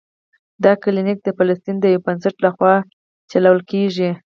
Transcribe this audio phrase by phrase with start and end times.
[0.63, 2.73] دا کلینک د فلسطین د یو بنسټ له خوا
[3.31, 4.09] چلول کیږي.